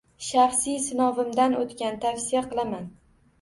Shaxsiy 0.27 0.79
sinovimdan 0.85 1.53
o’tgan 1.59 2.01
tavsiya 2.07 2.43
qilaman 2.49 2.91